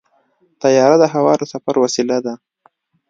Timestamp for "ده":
2.25-2.33